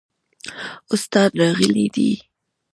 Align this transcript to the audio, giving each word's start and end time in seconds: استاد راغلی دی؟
استاد 0.93 1.31
راغلی 1.39 1.87
دی؟ 1.95 2.09